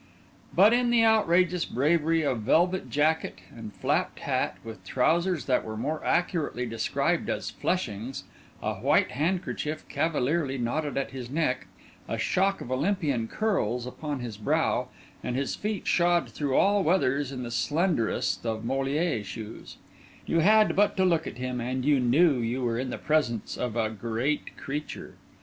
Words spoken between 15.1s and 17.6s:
and his feet shod through all weathers in the